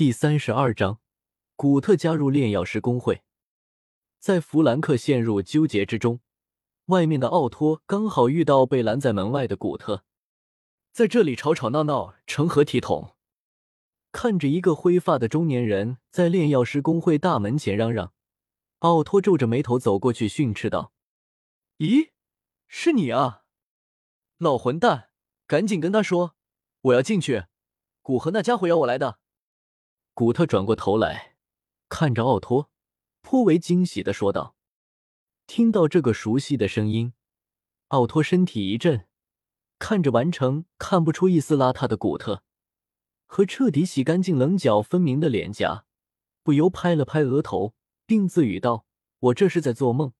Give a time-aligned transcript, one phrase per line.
[0.00, 0.98] 第三十二章，
[1.56, 3.22] 古特加入炼药师工会。
[4.18, 6.20] 在弗兰克陷入纠结之中，
[6.86, 10.02] 外面的奥托刚好遇到被拦在门外的古特，
[10.90, 13.14] 在这里吵吵闹闹，成何体统？
[14.10, 18.14] 看着一个灰发的中年人在炼药师工会大门前嚷嚷，
[18.78, 20.94] 奥托皱着眉头走过去训斥道
[21.76, 22.12] ：“咦，
[22.66, 23.42] 是你啊，
[24.38, 25.10] 老混蛋！
[25.46, 26.36] 赶紧跟他说，
[26.80, 27.44] 我要进去。
[28.00, 29.18] 古河那家伙要我来的。”
[30.14, 31.36] 古特转过头来，
[31.88, 32.70] 看着奥托，
[33.22, 34.54] 颇为惊喜的说道
[35.46, 37.14] ：“听到这个熟悉的声音，
[37.88, 39.06] 奥托身体一震，
[39.78, 42.42] 看着完成看不出一丝邋遢的古特。”
[43.32, 45.84] 和彻底洗干净棱角分明的脸颊，
[46.42, 47.74] 不由拍了拍额头，
[48.04, 48.84] 并自语道
[49.20, 50.12] ：“我这是在做梦。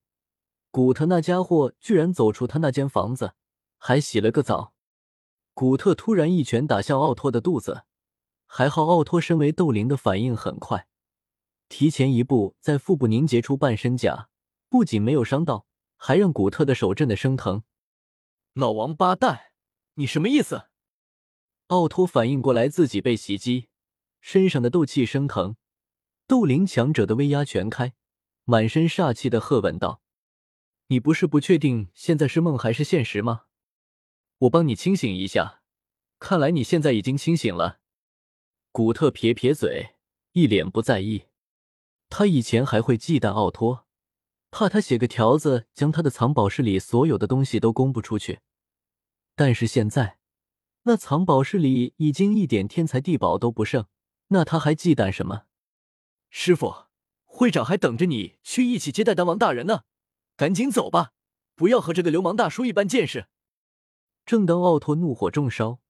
[0.71, 3.33] 古特那家伙居然走出他那间房子，
[3.77, 4.73] 还洗了个澡。”
[5.53, 7.83] 古特突然一拳打向奥托的肚子，
[8.53, 10.85] 还好奥托身为斗灵的反应很快，
[11.69, 14.27] 提前一步在腹部凝结出半身甲，
[14.67, 17.63] 不仅没有伤到，还让古特的手震得生疼。
[18.53, 19.53] 老王八蛋，
[19.93, 20.65] 你什么意思？
[21.67, 23.69] 奥托反应过来，自己被袭击，
[24.19, 25.55] 身上的斗气升腾，
[26.27, 27.93] 斗灵强者的威压全开，
[28.43, 30.01] 满身煞气的喝问道
[30.87, 33.43] ：“你不是不确定现在是梦还是现实吗？
[34.39, 35.61] 我帮你清醒一下。
[36.19, 37.79] 看来你现在已经清醒了。”
[38.73, 39.95] 古特撇撇嘴，
[40.31, 41.25] 一脸不在意。
[42.09, 43.85] 他以前还会忌惮奥托，
[44.49, 48.39] 怕他写个条子将他的藏宝室里所有的东西都公布出去，
[49.35, 50.19] 但是现在。
[50.83, 53.85] 那藏宝室里已经一点天才地宝都不剩，
[54.29, 55.43] 那他还忌惮什么？
[56.29, 56.85] 师傅，
[57.25, 59.83] 会长还等着你去一起接待丹王大人呢，
[60.37, 61.11] 赶紧走吧，
[61.55, 63.27] 不要和这个流氓大叔一般见识。
[64.25, 65.81] 正当奥托怒火中烧，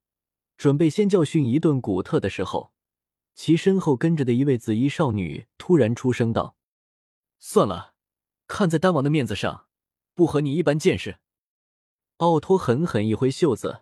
[0.62, 2.72] 准备先教训一顿古特的时候，
[3.34, 6.56] 其身后跟着的一位紫衣少女突然出声道
[7.42, 7.96] ：“算了，
[8.46, 9.66] 看在丹王的面子上，
[10.14, 11.18] 不和你一般见识。”
[12.18, 13.82] 奥托狠狠一挥袖子。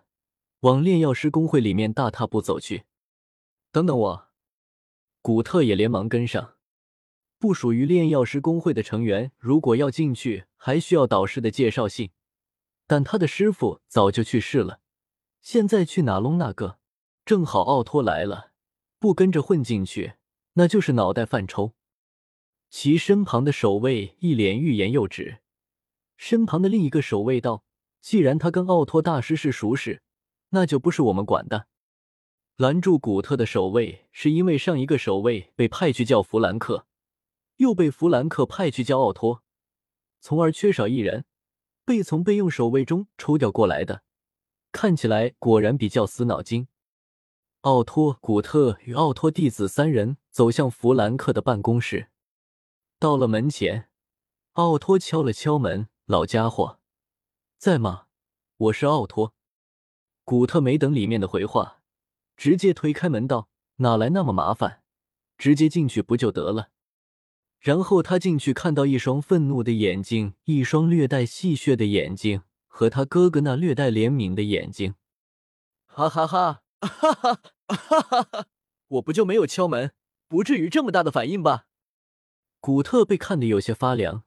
[0.60, 2.84] 往炼药师工会里面大踏步走去。
[3.70, 4.28] 等等我，
[5.20, 6.54] 古特也连忙跟上。
[7.38, 12.12] 不属于炼药师工会的成员，如果要进去，还需要导师的介绍信。
[12.86, 14.80] 但他的师傅早就去世了，
[15.40, 16.78] 现在去哪弄那个？
[17.24, 18.52] 正好奥托来了，
[18.98, 20.14] 不跟着混进去，
[20.54, 21.74] 那就是脑袋犯抽。
[22.68, 25.38] 其身旁的守卫一脸欲言又止。
[26.16, 27.64] 身旁的另一个守卫道
[28.00, 30.02] ：“既然他跟奥托大师是熟识。”
[30.52, 31.68] 那就不是我们管的。
[32.56, 36.86] 拦住古特的守卫，是因为上一个守卫被派去叫弗兰克，
[37.58, 39.44] 又被弗兰克派去叫奥托，
[40.20, 41.24] 从而缺少一人，
[41.84, 44.02] 被从备用守卫中抽调过来的。
[44.72, 46.68] 看起来果然比较死脑筋。
[47.62, 52.08] 奥托、古特与奥托弟子三人走向弗兰克的办公室，
[52.98, 53.88] 到了门前，
[54.52, 56.78] 奥托敲了敲门：“老家伙，
[57.58, 58.06] 在吗？
[58.56, 59.34] 我是奥托。”
[60.24, 61.82] 古特没等里面的回话，
[62.36, 64.82] 直接推开门道：“哪来那么麻烦？
[65.36, 66.70] 直接进去不就得了？”
[67.60, 72.42] 然后他进去，看到一双愤怒的眼睛，一双略带戏谑的眼睛，
[72.80, 74.94] 和他哥哥那略带怜悯的眼睛。
[75.84, 76.62] 哈哈哈！
[76.80, 78.46] 哈哈哈哈哈！
[78.88, 79.92] 我不就没有敲门，
[80.28, 81.66] 不至于这么大的反应吧？
[82.58, 84.24] 古特被看得有些发凉，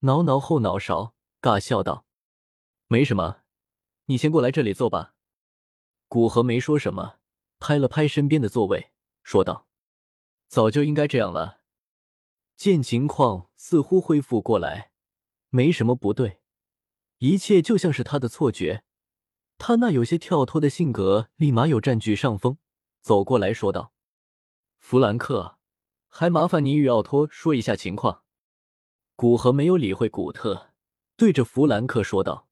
[0.00, 2.04] 挠挠后脑勺，尬笑道
[2.88, 3.38] ：“没什么，
[4.04, 5.14] 你先过来这里坐吧。”
[6.06, 7.18] 古河没说什么，
[7.58, 8.92] 拍了拍身边的座位，
[9.22, 9.66] 说道
[10.48, 11.62] ：“早就应该这样了。”
[12.58, 14.90] 见情况似乎恢复过来，
[15.48, 16.42] 没什么不对，
[17.18, 18.84] 一切就像是他的错觉。
[19.58, 22.58] 他那有些跳脱的性格立马有占据上风，
[23.00, 23.92] 走过来说道
[24.78, 25.58] ：“弗兰克，
[26.08, 28.22] 还麻烦你与奥托说一下情况。”
[29.16, 30.74] 古河没有理会古特，
[31.16, 32.48] 对着弗兰克说道。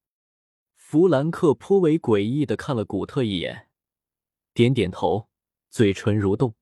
[0.74, 3.68] 弗兰克颇为诡异的看了古特一眼，
[4.54, 5.28] 点点头，
[5.68, 6.54] 嘴唇蠕动，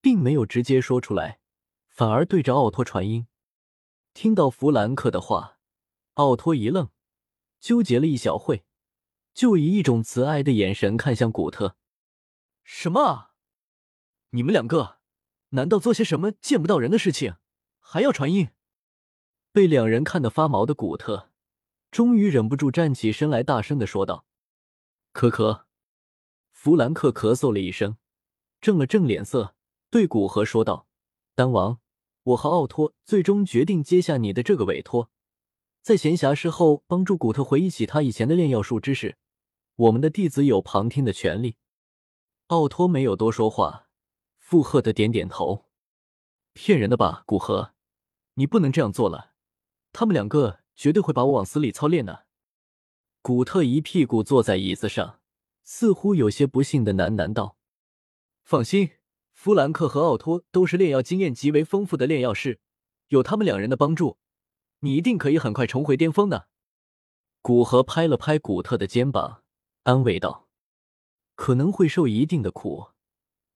[0.00, 1.40] 并没有直接说出来，
[1.88, 3.26] 反而对着奥托传音。
[4.14, 5.58] 听到弗兰克的话，
[6.14, 6.88] 奥托一愣，
[7.60, 8.64] 纠结了一小会，
[9.34, 11.76] 就以一种慈爱的眼神看向古特
[12.64, 13.30] ：“什么？
[14.30, 14.98] 你们两个
[15.50, 17.36] 难道做些什么见不到人的事情，
[17.80, 18.50] 还要传音？”
[19.52, 21.30] 被两人看得发毛的古特。
[21.90, 24.26] 终于忍不住站起身来，大声的说道
[25.12, 25.66] ：“可可。”
[26.52, 27.96] 弗兰克咳嗽了一声，
[28.60, 29.54] 正了正脸色，
[29.88, 30.88] 对古河说道
[31.34, 31.80] ：“丹王，
[32.24, 35.10] 我和奥托最终决定接下你的这个委托，
[35.86, 39.18] 在闲暇时候帮助古特回忆起他以前的炼药术知识。
[39.76, 41.58] 我们的弟子有旁听的权利。”
[42.48, 43.86] 奥托没有多说话，
[44.36, 45.66] 附和的点点头。
[46.54, 47.72] 骗人的吧，古河，
[48.34, 49.34] 你不能这样做了。
[49.92, 52.26] 他们两个绝对会把我往死里操练的。
[53.22, 55.20] 古特一屁股坐在椅子上，
[55.62, 57.56] 似乎有些不幸的喃喃道
[58.42, 58.90] ：“放心，
[59.32, 62.58] 弗兰克和奥托都是炼药经验极为丰富的炼药师，
[63.06, 64.18] 有他们两人的帮助，
[64.86, 66.46] 你一定可以很快重回巅峰的。”
[67.42, 69.42] 古河拍了拍古特的肩膀，
[69.82, 70.48] 安慰道
[71.34, 72.90] ：“可能会受一定的苦。”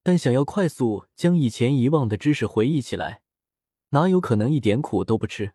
[0.03, 3.23] 但想要快速将以前遗忘的知识回忆起来，
[3.91, 5.53] 哪有可能一点苦都不吃？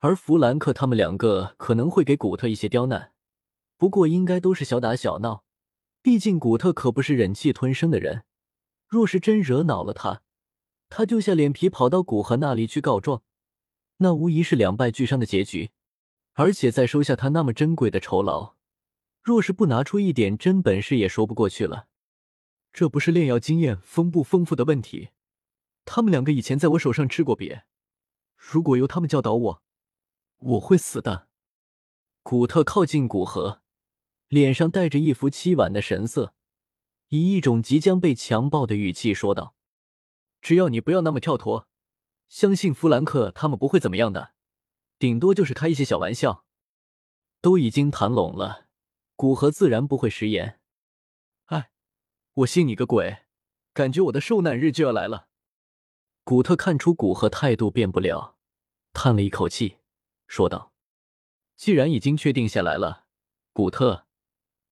[0.00, 3.12] 而弗兰克他们两个可能会给古特一些刁难，
[3.78, 5.44] 不过应该都是小打小闹。
[6.02, 8.24] 毕竟古特可不是忍气吞声的人，
[8.88, 10.22] 若是真惹恼了他，
[10.88, 13.22] 他丢下脸皮跑到古河那里去告状，
[13.98, 15.70] 那无疑是两败俱伤的结局。
[16.36, 18.56] 而且再收下他那么珍贵的酬劳，
[19.22, 21.86] 若是不拿出一点真本事，也说不过去了。
[22.72, 25.10] 这不是炼药经验丰不丰富的问题，
[25.84, 27.62] 他们两个以前在我手上吃过瘪，
[28.36, 29.62] 如果由他们教导我，
[30.38, 31.28] 我会死的。
[32.24, 33.62] 古特靠近古河，
[34.26, 36.34] 脸上带着一副凄婉的神色，
[37.10, 39.54] 以一种即将被强暴的语气说道
[40.42, 41.68] ：“只要你不要那么跳脱，
[42.34, 44.34] 相信弗兰克他们不会怎么样的，
[44.98, 46.44] 顶多就是开一些小玩笑。
[47.40, 48.66] 都已经谈拢了，
[49.14, 50.58] 古河自然不会食言。”
[51.46, 51.70] 哎
[52.32, 53.18] 我信你个鬼！
[53.72, 55.28] 感觉我的受难日就要来了。
[56.24, 58.36] 古特看出古河态度变不了，
[58.92, 59.78] 叹了一口气，
[60.26, 60.72] 说道
[61.54, 63.04] ：“既然已经确定下来了，
[63.52, 64.08] 古特，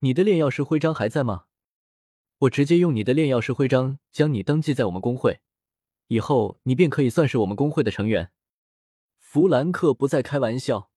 [0.01, 1.45] 你的炼药师徽章还在吗？
[2.39, 5.43] 我直接用你的炼药师徽章将你登记在我们工会，
[6.13, 8.31] 以后你便可以算是我们工会的成员。”
[9.19, 10.91] 弗兰克不再开玩笑，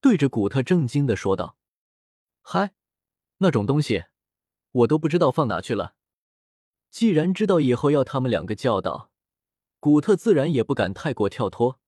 [0.00, 1.56] 对着古特正经的说道
[2.42, 2.74] ：“嗨，
[3.38, 4.06] 那种东西，
[4.72, 5.94] 我都不知道放哪去了。”
[6.90, 9.10] 既然知道以后要他们两个教导，
[9.78, 11.78] 古特自然也不敢太过跳脱。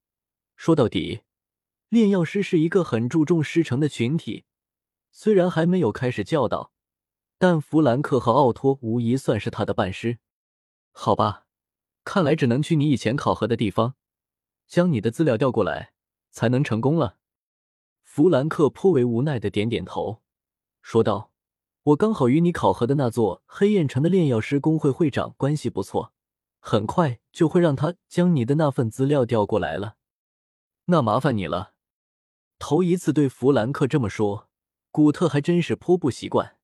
[0.54, 1.22] 说到底，
[1.88, 4.44] 炼药师是一个很注重师承的群体，
[5.10, 6.72] 虽然还没有开始教导，
[7.38, 10.18] 但弗兰克和奥托无疑算是他的半师。
[10.92, 11.46] 好吧，
[12.08, 13.94] 看来只能去你以前考核的地方，
[14.66, 15.92] 将你的资料调过来，
[16.30, 17.18] 才能成功了。
[18.02, 20.22] 弗兰克颇为无奈的点点头，
[20.80, 21.32] 说道。
[21.82, 26.14] 我刚好与你考核的那座黑焰城的炼药师工会会长关系不错，
[26.60, 29.96] 很快就会让他将你的那份资料调过来了。
[30.86, 31.74] 那麻烦你了。
[32.58, 34.48] 头一次对弗兰克这么说，
[34.90, 36.57] 古特还真是颇不习惯。